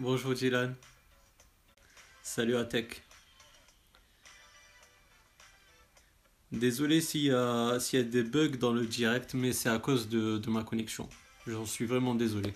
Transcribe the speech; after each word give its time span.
Bonjour 0.00 0.32
Dylan. 0.32 0.76
Salut 2.22 2.54
Atec. 2.54 3.02
Désolé 6.52 7.00
s'il 7.00 7.22
y, 7.22 7.32
a, 7.32 7.80
s'il 7.80 7.98
y 7.98 8.02
a 8.02 8.04
des 8.04 8.22
bugs 8.22 8.56
dans 8.60 8.72
le 8.72 8.86
direct, 8.86 9.34
mais 9.34 9.52
c'est 9.52 9.68
à 9.68 9.80
cause 9.80 10.08
de, 10.08 10.38
de 10.38 10.50
ma 10.50 10.62
connexion. 10.62 11.08
J'en 11.48 11.66
suis 11.66 11.84
vraiment 11.84 12.14
désolé. 12.14 12.54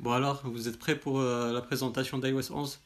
Bon 0.00 0.10
alors, 0.12 0.40
vous 0.44 0.66
êtes 0.66 0.78
prêts 0.80 0.98
pour 0.98 1.20
euh, 1.20 1.52
la 1.52 1.60
présentation 1.62 2.18
d'iOS 2.18 2.50
11? 2.52 2.80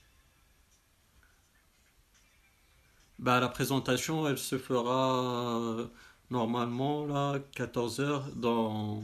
Bah 3.19 3.41
la 3.41 3.49
présentation, 3.49 4.29
elle 4.29 4.39
se 4.39 4.59
fera 4.59 5.79
euh, 5.79 5.87
normalement 6.31 7.07
là 7.07 7.39
14 7.55 8.01
heures 8.01 8.27
dans 8.37 9.01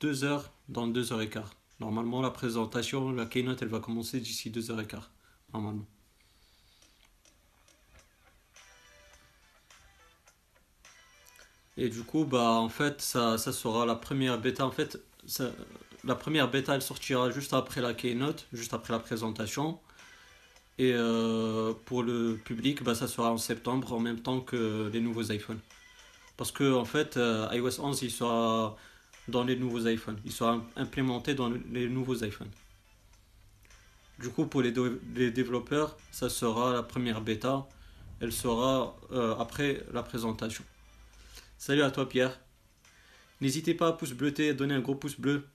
2 0.00 0.24
heures, 0.24 0.52
dans 0.68 0.86
2 0.86 1.12
heures 1.12 1.22
et 1.22 1.28
quart. 1.30 1.52
Normalement 1.80 2.22
la 2.22 2.30
présentation, 2.30 3.12
la 3.12 3.26
keynote, 3.26 3.62
elle 3.62 3.68
va 3.68 3.80
commencer 3.80 4.20
d'ici 4.20 4.50
2 4.50 4.70
heures 4.70 4.80
et 4.80 4.86
quart, 4.86 5.10
normalement. 5.52 5.86
Et 11.76 11.88
du 11.88 12.02
coup, 12.04 12.24
bah 12.24 12.50
en 12.52 12.68
fait, 12.68 13.00
ça, 13.00 13.38
ça 13.38 13.52
sera 13.52 13.86
la 13.86 13.94
première 13.94 14.38
bêta. 14.40 14.64
En 14.66 14.70
fait, 14.70 14.98
la 16.06 16.14
première 16.14 16.50
bêta, 16.50 16.74
elle 16.74 16.82
sortira 16.82 17.30
juste 17.30 17.52
après 17.52 17.80
la 17.80 17.92
keynote, 17.92 18.46
juste 18.52 18.72
après 18.74 18.92
la 18.92 19.00
présentation. 19.00 19.78
Et 20.78 20.92
euh, 20.94 21.72
pour 21.84 22.02
le 22.02 22.36
public, 22.44 22.82
bah, 22.82 22.94
ça 22.94 23.08
sera 23.08 23.32
en 23.32 23.38
septembre, 23.38 23.92
en 23.92 24.00
même 24.00 24.20
temps 24.20 24.40
que 24.40 24.90
les 24.92 25.00
nouveaux 25.00 25.32
iPhones. 25.32 25.60
Parce 26.36 26.52
que 26.52 26.74
en 26.74 26.84
fait, 26.84 27.16
euh, 27.16 27.48
iOS 27.52 27.80
11, 27.80 28.02
il 28.02 28.10
sera 28.10 28.76
dans 29.28 29.42
les 29.42 29.56
nouveaux 29.56 29.86
iPhones. 29.86 30.18
Il 30.24 30.32
sera 30.32 30.62
implémenté 30.76 31.34
dans 31.34 31.50
les 31.72 31.88
nouveaux 31.88 32.22
iPhones. 32.22 32.50
Du 34.18 34.28
coup, 34.28 34.46
pour 34.46 34.62
les, 34.62 34.72
développeurs, 35.30 35.96
ça 36.10 36.28
sera 36.28 36.72
la 36.72 36.82
première 36.82 37.20
bêta. 37.20 37.66
Elle 38.20 38.32
sera 38.32 38.96
euh, 39.12 39.34
après 39.36 39.84
la 39.92 40.02
présentation. 40.02 40.64
Salut 41.58 41.82
à 41.82 41.90
toi, 41.90 42.08
Pierre. 42.08 42.38
N'hésitez 43.40 43.74
pas 43.74 43.88
à 43.88 43.92
pouce 43.92 44.12
bleuter, 44.12 44.50
à 44.50 44.54
donner 44.54 44.74
un 44.74 44.80
gros 44.80 44.94
pouce 44.94 45.18
bleu. 45.18 45.46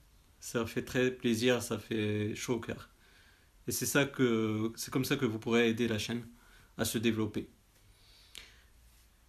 Ça 0.42 0.66
fait 0.66 0.82
très 0.82 1.12
plaisir, 1.12 1.62
ça 1.62 1.78
fait 1.78 2.34
chaud 2.34 2.54
au 2.56 2.60
cœur. 2.60 2.90
Et 3.68 3.72
c'est 3.72 3.86
ça 3.86 4.04
que, 4.06 4.72
c'est 4.76 4.92
comme 4.92 5.04
ça 5.04 5.16
que 5.16 5.24
vous 5.24 5.38
pourrez 5.38 5.68
aider 5.70 5.86
la 5.88 5.98
chaîne 5.98 6.26
à 6.78 6.84
se 6.84 6.98
développer. 6.98 7.48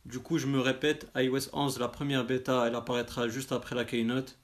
Du 0.05 0.19
coup, 0.19 0.39
je 0.39 0.47
me 0.47 0.59
répète, 0.59 1.09
iOS 1.15 1.49
11, 1.53 1.79
la 1.79 1.87
première 1.87 2.25
bêta, 2.25 2.65
elle 2.67 2.75
apparaîtra 2.75 3.27
juste 3.29 3.51
après 3.51 3.75
la 3.75 3.85
keynote. 3.85 4.39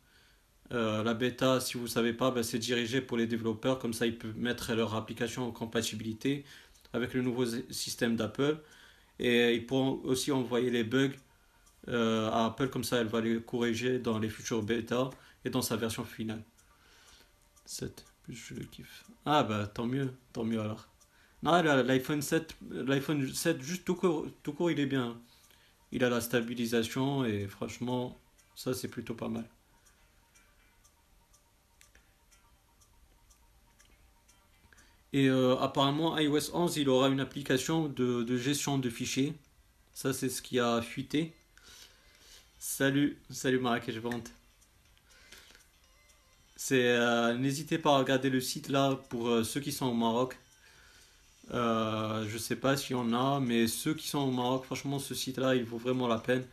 Euh, 0.72 1.04
la 1.04 1.16
bêta, 1.16 1.60
si 1.60 1.78
vous 1.78 1.86
ne 1.86 1.90
savez 1.90 2.14
pas, 2.14 2.30
ben, 2.32 2.44
c'est 2.44 2.60
dirigé 2.60 3.02
pour 3.02 3.18
les 3.18 3.26
développeurs, 3.28 3.80
comme 3.80 3.94
ça 3.94 4.06
ils 4.06 4.18
peuvent 4.18 4.38
mettre 4.38 4.74
leur 4.76 4.94
application 4.96 5.48
en 5.48 5.52
compatibilité 5.52 6.46
avec 6.94 7.16
le 7.16 7.24
nouveau 7.24 7.46
système 7.72 8.16
d'Apple. 8.16 8.60
Et 9.20 9.56
ils 9.56 9.66
pourront 9.66 10.02
aussi 10.04 10.32
envoyer 10.32 10.70
les 10.70 10.84
bugs 10.84 11.10
euh, 11.90 12.30
à 12.30 12.46
Apple, 12.48 12.70
comme 12.70 12.84
ça 12.84 12.98
elle 13.02 13.08
va 13.08 13.22
les 13.22 13.42
corriger 13.42 14.00
dans 14.00 14.20
les 14.20 14.30
futures 14.30 14.64
bêtas 14.64 15.10
et 15.46 15.50
dans 15.50 15.64
sa 15.64 15.76
version 15.78 16.06
finale. 16.06 16.44
7, 17.70 18.04
je 18.30 18.56
le 18.56 18.66
kiffe. 18.66 19.06
Ah 19.26 19.44
bah 19.44 19.68
tant 19.68 19.86
mieux, 19.86 20.12
tant 20.34 20.44
mieux 20.44 20.60
alors. 20.60 20.88
Non, 21.44 21.62
l'iPhone 21.62 22.22
7, 22.22 22.56
l'iPhone 22.72 23.32
7 23.34 23.62
juste 23.62 23.86
tout 23.86 23.96
court, 23.96 24.26
tout 24.44 24.54
court, 24.54 24.72
il 24.72 24.80
est 24.80 24.88
bien. 24.88 25.22
Il 25.92 26.04
a 26.04 26.10
la 26.10 26.22
stabilisation 26.22 27.26
et 27.26 27.48
franchement, 27.48 28.20
ça 28.56 28.74
c'est 28.74 28.88
plutôt 28.88 29.14
pas 29.16 29.30
mal. 29.30 29.48
Et 35.14 35.28
euh, 35.30 35.56
apparemment, 35.58 36.18
iOS 36.18 36.56
11, 36.56 36.78
il 36.78 36.90
aura 36.90 37.10
une 37.10 37.20
application 37.20 37.88
de, 37.88 38.24
de 38.24 38.38
gestion 38.38 38.80
de 38.80 38.90
fichiers. 38.90 39.36
Ça, 39.94 40.14
c'est 40.14 40.30
ce 40.30 40.42
qui 40.42 40.60
a 40.60 40.82
fuité. 40.82 41.36
Salut, 42.60 43.18
salut 43.30 43.60
Marrakech 43.60 43.98
Vente. 43.98 44.32
C'est, 46.62 46.90
euh, 46.90 47.38
n'hésitez 47.38 47.78
pas 47.78 47.96
à 47.96 48.00
regarder 48.00 48.30
le 48.30 48.42
site 48.42 48.68
là 48.68 49.00
pour 49.08 49.30
euh, 49.30 49.46
ceux 49.46 49.62
qui 49.62 49.72
sont 49.72 49.86
au 49.86 49.94
Maroc. 49.94 50.38
Euh, 51.54 52.28
je 52.28 52.38
sais 52.38 52.58
pas 52.58 52.76
s'il 52.76 52.98
y 52.98 53.00
en 53.00 53.14
a, 53.14 53.40
mais 53.40 53.66
ceux 53.68 53.94
qui 53.94 54.10
sont 54.10 54.20
au 54.20 54.32
Maroc, 54.32 54.66
franchement, 54.66 55.00
ce 55.00 55.16
site-là, 55.16 55.56
il 55.56 55.64
vaut 55.64 55.78
vraiment 55.78 56.06
la 56.10 56.18
peine. 56.18 56.44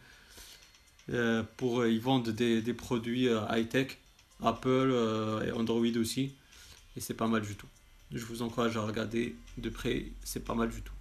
Euh, 1.13 1.43
pour, 1.57 1.85
ils 1.87 2.01
vendent 2.01 2.29
des, 2.29 2.63
des 2.63 2.73
produits 2.73 3.29
euh, 3.29 3.41
high-tech, 3.51 3.99
Apple 4.45 5.43
et 5.45 5.51
Android 5.51 5.97
aussi, 5.99 6.35
et 6.97 7.01
c'est 7.01 7.15
pas 7.15 7.27
mal 7.27 7.43
du 7.43 7.57
tout. 7.57 7.67
Je 8.13 8.25
vous 8.25 8.43
encourage 8.43 8.77
à 8.77 8.83
regarder 8.83 9.35
de 9.59 9.69
près, 9.71 10.07
c'est 10.23 10.45
pas 10.45 10.55
mal 10.55 10.71
du 10.71 10.83
tout. 10.83 10.96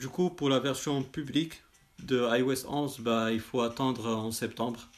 Du 0.00 0.08
coup, 0.08 0.30
pour 0.30 0.48
la 0.48 0.60
version 0.60 1.02
publique 1.02 1.62
de 2.02 2.26
iOS 2.38 2.66
11, 2.66 3.00
bah, 3.00 3.30
il 3.32 3.38
faut 3.40 3.60
attendre 3.60 4.06
en 4.08 4.32
septembre. 4.32 4.88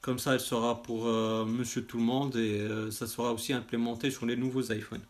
Comme 0.00 0.18
ça, 0.18 0.32
elle 0.32 0.40
sera 0.40 0.82
pour 0.82 1.06
euh, 1.06 1.44
Monsieur 1.44 1.84
Tout 1.84 1.98
le 1.98 2.02
Monde 2.04 2.36
et 2.36 2.60
euh, 2.60 2.90
ça 2.90 3.06
sera 3.06 3.34
aussi 3.34 3.52
implémenté 3.52 4.10
sur 4.10 4.24
les 4.24 4.36
nouveaux 4.36 4.72
iPhones. 4.72 5.02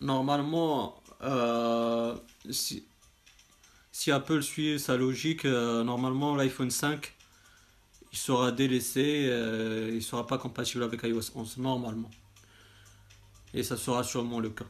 Normalement, 0.00 1.00
euh, 1.22 2.16
si, 2.50 2.84
si 3.92 4.10
Apple 4.10 4.42
suit 4.42 4.80
sa 4.80 4.96
logique, 4.96 5.44
euh, 5.44 5.84
normalement 5.84 6.34
l'iPhone 6.34 6.70
5 6.72 7.15
il 8.16 8.18
sera 8.18 8.50
délaissé, 8.50 9.26
euh, 9.28 9.90
il 9.94 10.02
sera 10.02 10.26
pas 10.26 10.38
compatible 10.38 10.82
avec 10.84 11.02
iOS 11.02 11.32
11 11.34 11.58
normalement. 11.58 12.10
Et 13.54 13.62
ça 13.62 13.76
sera 13.76 14.02
sûrement 14.04 14.40
le 14.40 14.48
cas. 14.50 14.64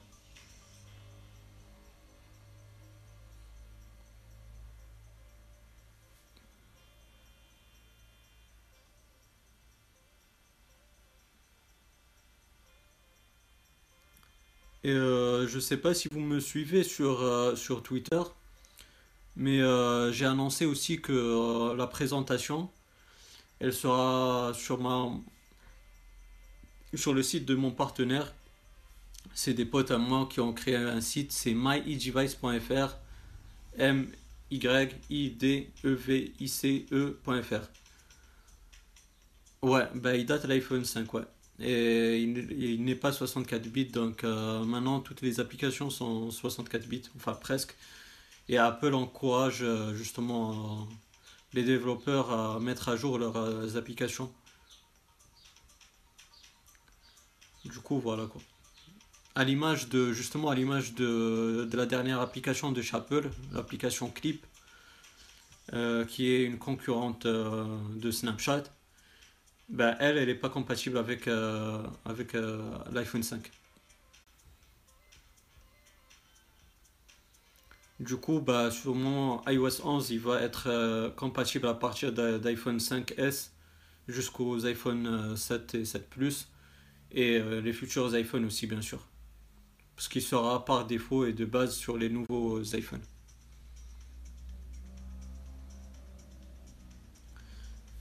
Et 14.82 14.90
euh, 14.90 15.46
je 15.46 15.58
sais 15.60 15.76
pas 15.76 15.94
si 15.94 16.08
vous 16.10 16.20
me 16.20 16.40
suivez 16.40 16.82
sur, 16.82 17.22
euh, 17.22 17.54
sur 17.54 17.82
Twitter, 17.84 18.20
mais 19.37 19.60
j'ai 20.12 20.25
annoncé 20.26 20.66
aussi 20.66 21.00
que 21.00 21.75
la 21.76 21.87
présentation, 21.87 22.70
elle 23.61 23.73
sera 23.73 24.53
sur 24.55 24.81
ma, 24.81 25.11
sur 26.94 27.14
le 27.14 27.23
site 27.23 27.44
de 27.44 27.55
mon 27.55 27.70
partenaire. 27.70 28.32
C'est 29.35 29.55
des 29.55 29.64
potes 29.64 29.91
à 29.91 29.99
moi 29.99 30.29
qui 30.31 30.41
ont 30.41 30.53
créé 30.53 30.76
un 30.76 31.00
site, 31.00 31.32
c'est 31.32 31.50
M-Y-I-D-E-V-I-C-E.fr. 33.79 34.81
Ouais, 39.62 39.88
bah 39.94 40.14
il 40.17 40.26
date 40.26 40.44
l'iPhone 40.44 40.85
5, 40.85 41.12
ouais. 41.14 41.23
Et 41.58 42.20
il, 42.20 42.32
n'est 42.35 42.47
il 42.55 42.85
n'est 42.85 42.94
pas 42.94 43.12
64 43.12 43.67
bits, 43.69 43.87
donc 43.87 44.25
euh, 44.25 44.62
maintenant 44.64 45.00
toutes 45.00 45.23
les 45.23 45.41
applications 45.41 45.88
sont 45.91 46.31
64 46.31 46.87
bits, 46.87 47.03
enfin 47.17 47.32
presque. 47.32 47.75
Et 48.49 48.58
Apple 48.58 48.94
encourage 48.94 49.62
euh, 49.62 49.94
justement 49.94 50.53
euh, 50.53 50.85
les 51.56 51.64
développeurs 51.64 52.31
à 52.31 52.61
mettre 52.61 52.91
à 52.91 52.97
jour 52.97 53.19
leurs 53.19 53.38
euh, 53.38 53.76
applications. 53.76 54.31
Du 57.64 57.79
coup, 57.79 57.99
voilà 57.99 58.26
quoi. 58.26 58.43
À 59.35 59.43
l'image 59.43 59.88
de, 59.88 60.12
justement, 60.12 60.50
à 60.50 60.55
l'image 60.55 60.94
de, 60.94 61.67
de 61.70 61.76
la 61.76 61.87
dernière 61.87 62.20
application 62.20 62.73
de 62.73 62.81
chez 62.82 62.97
Apple, 62.97 63.31
l'application 63.53 64.11
Clip, 64.11 64.47
euh, 65.73 66.05
qui 66.05 66.31
est 66.31 66.44
une 66.44 66.58
concurrente 66.58 67.26
euh, 67.26 67.64
de 67.94 68.11
Snapchat. 68.11 68.64
ben, 69.70 69.97
elle, 69.99 70.19
elle 70.19 70.29
n'est 70.29 70.35
pas 70.35 70.50
compatible 70.50 70.99
avec, 70.99 71.26
avec 72.05 72.35
l'iPhone 72.93 73.23
5. 73.23 73.50
Du 78.00 78.16
coup, 78.16 78.40
bah, 78.40 78.70
sûrement 78.70 79.43
iOS 79.48 79.84
11, 79.84 80.10
il 80.10 80.20
va 80.20 80.43
être 80.43 80.69
euh, 80.69 81.10
compatible 81.10 81.66
à 81.66 81.75
partir 81.75 82.12
d'iPhone 82.12 82.78
5S 82.78 83.50
jusqu'aux 84.08 84.66
iPhone 84.66 85.37
7 85.37 85.75
et 85.75 85.84
7 85.84 86.08
Plus 86.10 86.48
et 87.12 87.40
les 87.40 87.72
futurs 87.72 88.14
iPhones 88.16 88.44
aussi, 88.44 88.66
bien 88.66 88.82
sûr. 88.82 89.06
Parce 89.96 90.08
qu'il 90.08 90.22
sera 90.22 90.64
par 90.64 90.87
défaut 90.87 91.25
et 91.26 91.32
de 91.32 91.44
base 91.44 91.75
sur 91.75 91.96
les 91.96 92.10
nouveaux 92.10 92.62
iPhones. 92.62 93.02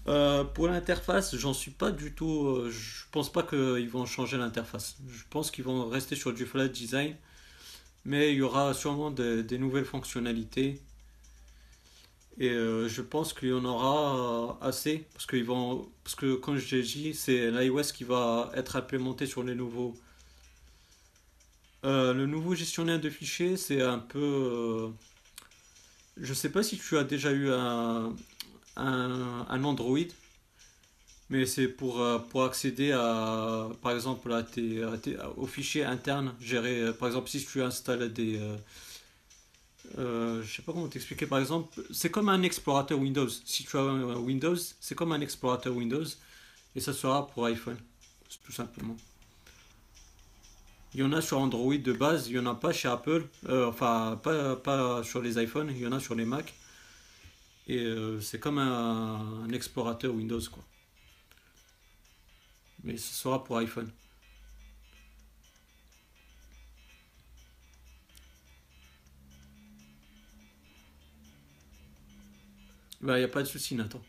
Euh, 0.08 0.44
pour 0.44 0.68
l'interface, 0.68 1.36
j'en 1.36 1.54
suis 1.54 1.72
pas 1.72 1.92
du 1.92 2.14
tout. 2.14 2.48
euh, 2.48 2.70
je 2.70 3.06
pense 3.12 3.32
pas 3.32 3.42
qu'ils 3.44 3.90
vont 3.90 4.06
changer 4.06 4.38
l'interface. 4.38 4.98
Je 5.08 5.24
pense 5.30 5.50
qu'ils 5.52 5.64
vont 5.64 5.88
rester 5.90 6.16
sur 6.16 6.34
du 6.34 6.46
flat 6.46 6.68
design, 6.68 7.16
mais 8.06 8.32
il 8.32 8.38
y 8.38 8.42
aura 8.42 8.74
sûrement 8.74 9.12
des, 9.12 9.58
nouvelles 9.58 9.86
fonctionnalités. 9.86 10.82
Et 12.38 12.50
euh, 12.50 12.88
je 12.88 13.02
pense 13.02 13.34
qu'il 13.34 13.50
y 13.50 13.54
en 13.54 13.66
aura 13.66 14.60
euh, 14.62 14.68
assez 14.68 15.08
parce 15.14 15.26
vont, 15.44 15.90
parce 16.04 16.16
que 16.16 16.36
comme 16.36 16.58
je 16.58 16.76
l'ai 16.76 16.84
dit, 16.84 17.14
c'est 17.14 17.50
l'iOS 17.50 17.94
qui 17.94 18.04
va 18.04 18.52
être 18.56 18.76
implémenté 18.76 19.26
sur 19.26 19.44
les 19.44 19.56
nouveaux. 19.56 19.96
Euh, 21.86 22.14
le 22.14 22.26
nouveau 22.26 22.56
gestionnaire 22.56 23.00
de 23.00 23.10
fichiers, 23.10 23.58
c'est 23.58 23.82
un 23.82 24.00
peu. 24.00 24.92
je 26.18 26.34
sais 26.34 26.50
pas 26.50 26.64
si 26.64 26.78
tu 26.78 26.98
as 26.98 27.04
déjà 27.04 27.32
eu 27.32 27.52
un, 27.52 28.16
un 28.76 29.64
Android. 29.64 30.00
Mais 31.30 31.46
c'est 31.48 31.68
pour, 31.68 32.02
euh, 32.02 32.20
pour 32.20 32.44
accéder 32.44 32.92
à, 32.92 33.68
par 33.82 33.94
exemple, 33.94 34.32
à 34.32 34.44
tes, 34.44 34.82
tes- 35.02 35.18
aux 35.38 35.48
fichiers 35.48 35.84
internes, 35.84 36.36
gérer, 36.40 36.82
euh, 36.82 36.94
par 36.94 37.08
exemple, 37.08 37.30
si 37.30 37.44
tu 37.44 37.62
installes 37.64 38.14
des, 38.14 38.38
euh, 38.40 38.58
euh, 39.98 40.42
je 40.44 40.56
sais 40.56 40.62
pas 40.62 40.74
comment 40.74 40.88
t'expliquer, 40.88 41.26
par 41.28 41.40
exemple, 41.40 41.82
c'est 41.92 42.10
comme 42.12 42.30
un 42.30 42.42
explorateur 42.44 43.00
Windows. 43.00 43.28
Si 43.46 43.64
tu 43.66 43.78
as 43.78 43.82
un 43.82 44.16
Windows, 44.18 44.56
c'est 44.80 44.96
comme 44.96 45.12
un 45.12 45.22
explorateur 45.22 45.76
Windows, 45.76 46.06
et 46.76 46.80
ça 46.82 46.94
sera 46.94 47.28
pour 47.28 47.46
iPhone, 47.46 47.78
tout 48.46 48.52
simplement. 48.52 48.98
Il 50.96 51.00
y 51.02 51.04
en 51.04 51.14
a 51.14 51.22
sur 51.22 51.38
Android 51.40 51.78
de 51.78 51.94
base, 51.94 52.28
il 52.28 52.36
y 52.38 52.40
en 52.40 52.48
a 52.48 52.56
pas 52.56 52.74
chez 52.74 52.88
Apple, 52.88 53.28
enfin, 53.48 54.20
pas, 54.24 54.56
pas 54.56 55.04
sur 55.04 55.22
les 55.22 55.38
iPhones, 55.40 55.70
il 55.70 55.78
y 55.80 55.86
en 55.86 55.92
a 55.92 56.00
sur 56.00 56.16
les 56.16 56.26
Mac, 56.26 56.56
et 57.68 57.86
c'est 58.22 58.40
comme 58.40 58.58
un, 58.60 59.44
un 59.44 59.50
explorateur 59.50 60.14
Windows, 60.14 60.42
quoi. 60.52 60.64
Mais 62.86 62.96
ce 62.98 63.14
sera 63.14 63.44
pour 63.44 63.58
iPhone. 63.58 63.92
Il 73.02 73.08
n'y 73.14 73.24
a 73.24 73.28
pas 73.30 73.42
de 73.42 73.48
souci, 73.48 73.74
Nathan. 73.76 74.02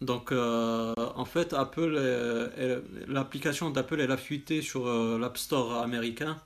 Donc, 0.00 0.32
euh, 0.32 0.94
en 1.14 1.24
fait, 1.24 1.52
Apple, 1.52 1.96
l'application 3.08 3.70
d'Apple, 3.70 4.00
elle 4.00 4.10
a 4.10 4.16
fuité 4.16 4.60
sur 4.62 4.86
euh, 4.88 5.18
l'App 5.18 5.38
Store 5.38 5.74
américain. 5.82 6.40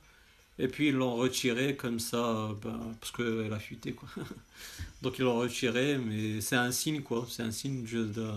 Et 0.59 0.67
puis, 0.69 0.89
ils 0.89 0.95
l'ont 0.95 1.15
retiré 1.15 1.75
comme 1.77 1.99
ça, 1.99 2.49
bah, 2.63 2.79
parce 3.01 3.11
qu'elle 3.13 3.53
a 3.53 3.59
fuité, 3.59 3.93
quoi. 3.93 4.09
Donc, 5.03 5.19
ils 5.19 5.23
l'ont 5.23 5.37
retiré, 5.39 5.97
mais 5.99 6.41
c'est 6.41 6.57
un 6.57 6.71
signe, 6.71 7.01
quoi. 7.03 7.27
C'est 7.29 7.43
un 7.43 7.51
signe 7.51 7.85
juste 7.87 8.13
de- 8.13 8.31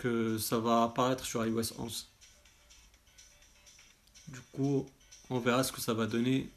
que 0.00 0.38
ça 0.38 0.58
va 0.58 0.82
apparaître 0.84 1.24
sur 1.24 1.44
iOS 1.46 1.78
11. 1.78 2.08
Du 4.28 4.40
coup, 4.52 4.86
on 5.28 5.38
verra 5.38 5.62
ce 5.62 5.72
que 5.72 5.80
ça 5.80 5.92
va 5.94 6.06
donner 6.06 6.48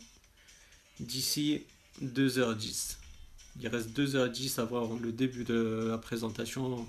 d'ici 1.00 1.64
2h10. 2.02 2.98
Il 3.60 3.68
reste 3.68 3.90
2h10 3.90 4.60
avant 4.60 4.96
le 4.96 5.12
début 5.12 5.44
de 5.44 5.88
la 5.90 5.98
présentation 5.98 6.88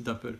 d'Apple. 0.00 0.38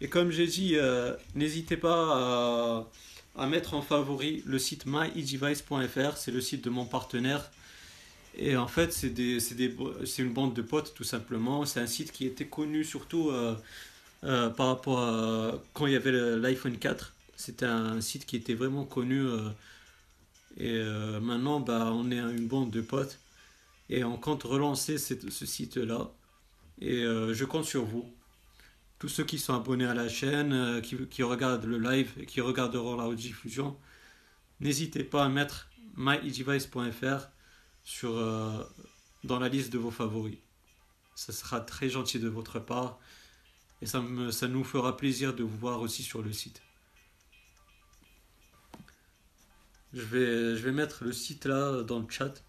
Et 0.00 0.08
comme 0.08 0.30
j'ai 0.30 0.46
dit, 0.46 0.76
euh, 0.76 1.14
n'hésitez 1.34 1.76
pas 1.76 2.86
à, 3.36 3.42
à 3.42 3.46
mettre 3.46 3.74
en 3.74 3.82
favori 3.82 4.42
le 4.46 4.58
site 4.58 4.86
myedevice.fr, 4.86 6.16
c'est 6.16 6.32
le 6.32 6.40
site 6.40 6.64
de 6.64 6.70
mon 6.70 6.86
partenaire. 6.86 7.50
Et 8.36 8.56
en 8.56 8.68
fait, 8.68 8.92
c'est 8.92 9.10
des, 9.10 9.38
des, 9.54 9.74
une 10.18 10.32
bande 10.32 10.54
de 10.54 10.62
potes 10.62 10.94
tout 10.94 11.04
simplement. 11.04 11.64
C'est 11.64 11.80
un 11.80 11.86
site 11.86 12.12
qui 12.12 12.26
était 12.26 12.46
connu 12.46 12.84
surtout 12.84 13.30
euh, 13.30 13.56
euh, 14.24 14.50
par 14.50 14.68
rapport 14.68 15.00
à 15.00 15.62
quand 15.72 15.86
il 15.86 15.94
y 15.94 15.96
avait 15.96 16.12
l'iPhone 16.12 16.78
4. 16.78 17.14
C'était 17.36 17.66
un 17.66 18.00
site 18.00 18.26
qui 18.26 18.36
était 18.36 18.54
vraiment 18.54 18.84
connu. 18.84 19.20
euh, 19.20 19.50
et 20.58 20.82
maintenant, 21.20 21.60
bah, 21.60 21.90
on 21.92 22.10
est 22.10 22.18
une 22.18 22.46
bande 22.48 22.70
de 22.70 22.80
potes 22.80 23.18
et 23.90 24.04
on 24.04 24.16
compte 24.16 24.42
relancer 24.44 24.96
ce 24.98 25.46
site-là. 25.46 26.10
Et 26.80 27.02
je 27.02 27.44
compte 27.44 27.66
sur 27.66 27.84
vous. 27.84 28.10
Tous 28.98 29.08
ceux 29.08 29.24
qui 29.24 29.38
sont 29.38 29.54
abonnés 29.54 29.84
à 29.84 29.92
la 29.92 30.08
chaîne, 30.08 30.80
qui, 30.82 31.22
regardent 31.22 31.66
le 31.66 31.78
live 31.78 32.10
et 32.18 32.24
qui 32.24 32.40
regarderont 32.40 32.96
la 32.96 33.04
rediffusion, 33.04 33.76
n'hésitez 34.60 35.04
pas 35.04 35.26
à 35.26 35.28
mettre 35.28 35.68
myedevice.fr 35.96 37.28
sur, 37.86 38.18
euh, 38.18 38.62
dans 39.22 39.38
la 39.38 39.48
liste 39.48 39.72
de 39.72 39.78
vos 39.78 39.92
favoris. 39.92 40.38
Ça 41.14 41.32
sera 41.32 41.60
très 41.60 41.88
gentil 41.88 42.18
de 42.18 42.28
votre 42.28 42.58
part 42.58 42.98
et 43.80 43.86
ça, 43.86 44.00
nous 44.00 44.64
fera 44.64 44.96
plaisir 44.96 45.34
de 45.34 45.44
vous 45.44 45.56
voir 45.56 45.80
aussi 45.80 46.02
sur 46.02 46.20
le 46.20 46.32
site. 46.32 46.60
Je 49.92 50.02
vais, 50.02 50.72
mettre 50.72 51.04
le 51.04 51.12
site 51.12 51.44
là 51.46 51.84
dans 51.84 52.00
le 52.00 52.10
chat. 52.10 52.42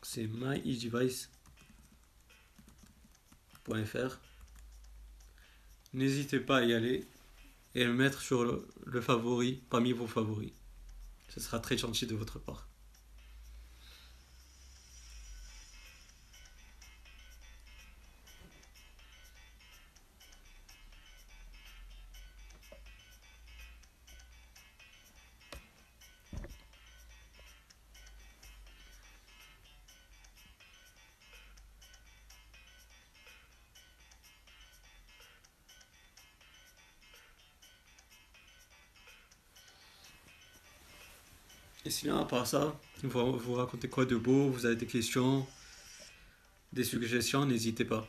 C'est 0.00 0.26
myedevice.fr. 0.26 1.28
N'hésitez 5.92 6.40
pas 6.40 6.58
à 6.58 6.62
y 6.62 6.72
aller 6.72 7.06
et 7.74 7.86
mettre 7.86 8.22
sur 8.22 8.64
le 8.86 9.00
favori 9.02 9.62
parmi 9.68 9.92
vos 9.92 10.06
favoris. 10.06 10.52
Ce 11.28 11.38
sera 11.38 11.60
très 11.60 11.76
gentil 11.76 12.06
de 12.06 12.14
votre 12.14 12.38
part. 12.38 12.71
Et 41.84 41.90
sinon, 41.90 42.18
à 42.18 42.24
part 42.24 42.46
ça, 42.46 42.78
vous, 43.02 43.38
vous 43.38 43.54
racontez 43.54 43.88
quoi 43.88 44.04
de 44.04 44.16
beau 44.16 44.48
Vous 44.48 44.66
avez 44.66 44.76
des 44.76 44.86
questions, 44.86 45.46
des 46.72 46.84
suggestions 46.84 47.44
N'hésitez 47.44 47.84
pas. 47.84 48.06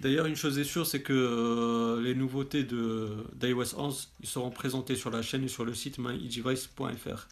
D'ailleurs, 0.00 0.26
une 0.26 0.36
chose 0.36 0.58
est 0.58 0.64
sûre, 0.64 0.86
c'est 0.86 1.02
que 1.02 1.12
euh, 1.12 2.00
les 2.00 2.14
nouveautés 2.14 2.62
d'iOS 2.62 3.74
11 3.76 4.12
ils 4.20 4.28
seront 4.28 4.50
présentées 4.50 4.94
sur 4.94 5.10
la 5.10 5.22
chaîne 5.22 5.44
et 5.44 5.48
sur 5.48 5.64
le 5.64 5.74
site 5.74 5.98
myedevice.fr. 5.98 7.28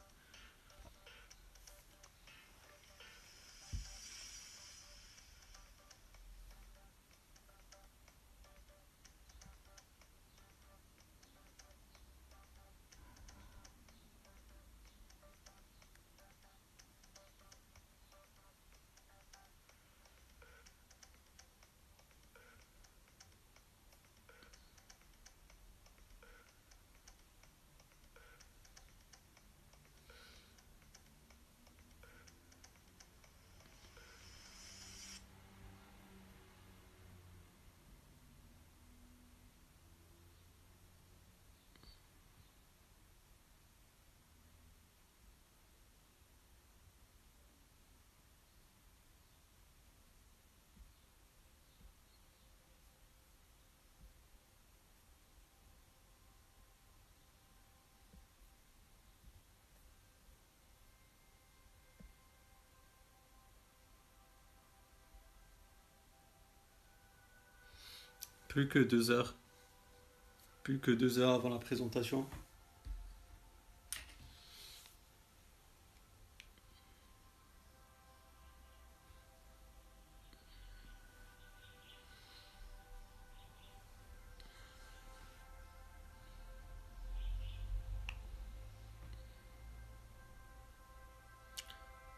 Plus 68.56 68.68
que 68.68 68.78
deux 68.78 69.10
heures. 69.10 69.34
Plus 70.62 70.78
que 70.78 70.90
deux 70.90 71.18
heures 71.18 71.34
avant 71.34 71.50
la 71.50 71.58
présentation. 71.58 72.26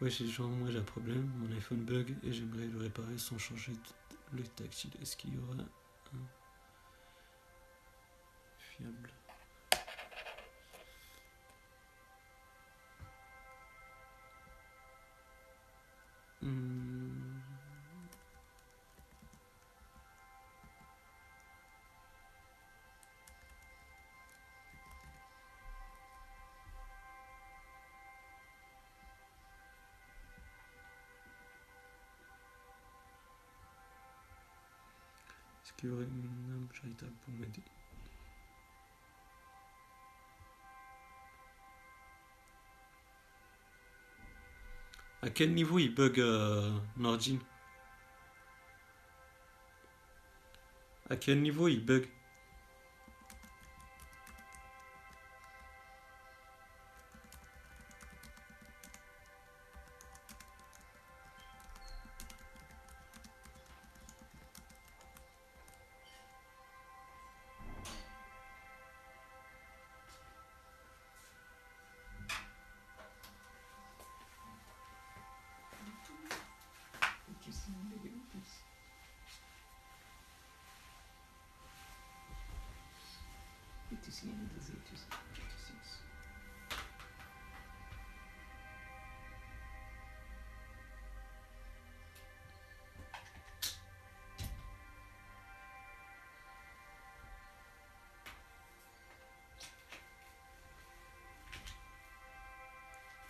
Ouais, 0.00 0.09
j'ai 0.09 0.28
genre, 0.28 0.49
moi 0.49 0.71
j'ai 0.71 0.78
un 0.78 0.83
problème, 0.83 1.28
mon 1.38 1.50
iPhone 1.57 1.85
bug 1.85 2.14
et 2.23 2.33
j'aimerais 2.33 2.68
le 2.68 2.78
réparer 2.78 3.18
sans 3.18 3.38
changer 3.38 3.73
le 4.33 4.45
tactile. 4.45 4.92
Est-ce 5.02 5.16
qu'il 5.16 5.35
y 5.35 5.38
aura 5.38 5.57
fiable 6.10 6.38
Hmm. 16.40 17.17
Est-ce 35.68 35.76
qu'il 35.76 35.90
y 35.90 35.92
aurait 35.92 36.04
une 36.04 36.50
âme 36.50 36.66
charitable 36.72 37.12
pour 37.26 37.34
m'aider? 37.34 37.60
À 45.20 45.28
quel 45.28 45.52
niveau 45.52 45.78
il 45.78 45.94
bug 45.94 46.20
euh, 46.20 46.78
Nordin 46.96 47.37
À 51.10 51.16
quel 51.16 51.42
niveau 51.42 51.68
il 51.68 51.84
bug? 51.84 52.08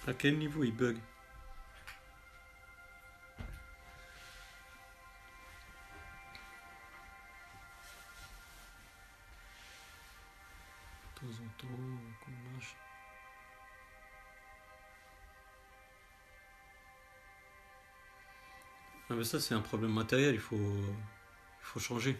À 0.08 0.14
quel 0.14 0.38
niveau 0.38 0.64
il 0.64 0.73
bug 0.73 0.97
ça 19.25 19.40
c'est 19.40 19.54
un 19.54 19.60
problème 19.60 19.92
matériel, 19.92 20.34
il 20.34 20.40
faut, 20.40 20.56
il 20.56 21.62
faut 21.62 21.80
changer. 21.80 22.16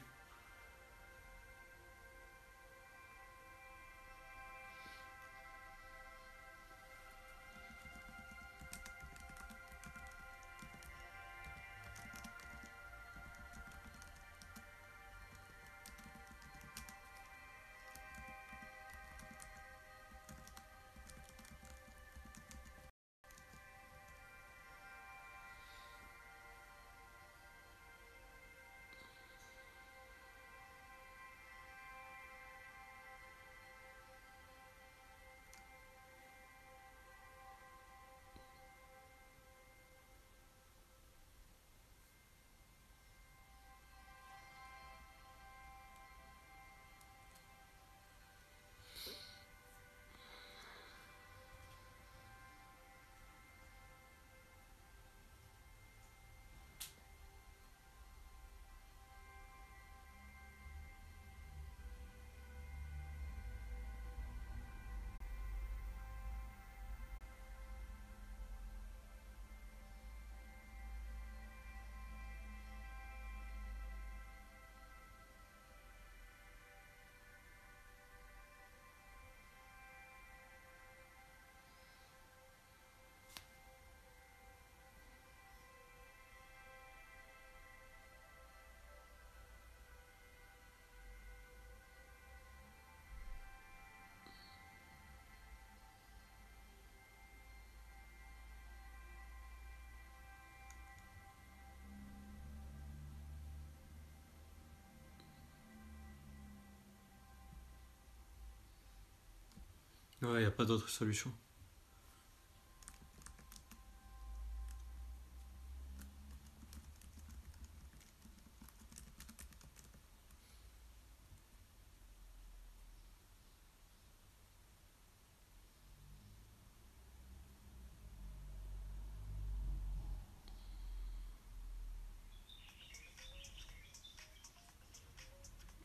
Ouais, 110.23 110.29
il 110.35 110.41
n'y 110.41 110.45
a 110.47 110.51
pas 110.51 110.65
d'autre 110.65 110.89
solution. 110.89 111.33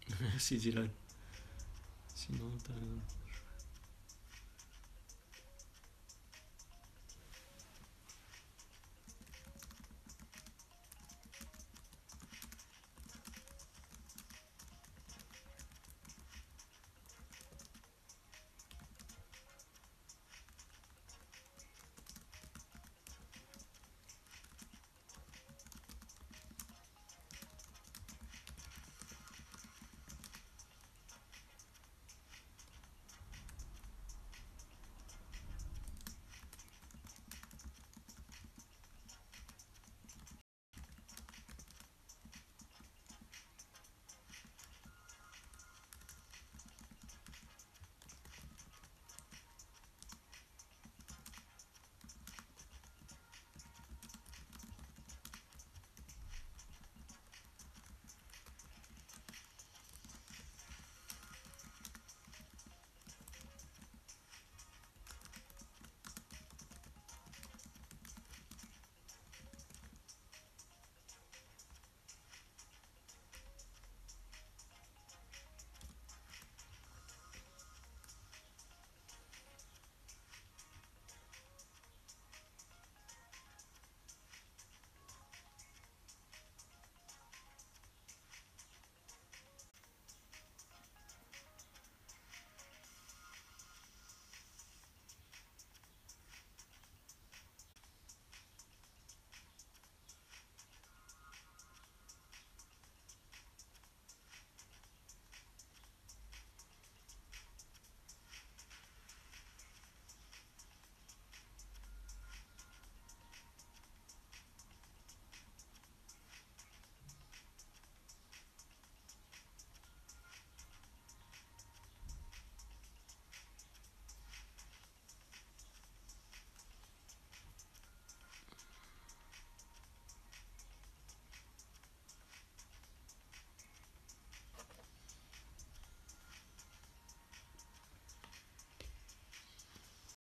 Merci 0.21 0.57
Dylan. 0.57 0.89
Sinon, 2.15 2.49
t'as... 2.63 2.73